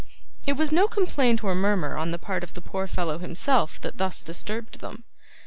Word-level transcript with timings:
It 0.47 0.53
was 0.53 0.71
no 0.71 0.87
complaint 0.87 1.43
or 1.43 1.53
murmur 1.53 1.95
on 1.95 2.09
the 2.09 2.17
part 2.17 2.43
of 2.43 2.55
the 2.55 2.59
poor 2.61 2.87
fellow 2.87 3.19
himself 3.19 3.79
that 3.81 3.99
thus 3.99 4.23
disturbed 4.23 4.79
them. 4.79 5.03